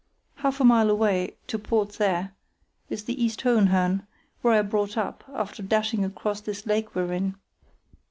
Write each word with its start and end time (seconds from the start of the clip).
Half 0.37 0.59
a 0.59 0.63
mile 0.63 0.89
away—to 0.89 1.59
port 1.59 1.91
there—is 1.99 3.03
the 3.03 3.23
East 3.23 3.41
Hohenhörn, 3.41 4.07
where 4.41 4.55
I 4.55 4.63
brought 4.63 4.97
up, 4.97 5.23
after 5.31 5.61
dashing 5.61 6.03
across 6.03 6.41
this 6.41 6.65
lake 6.65 6.95
we're 6.95 7.13
in. 7.13 7.35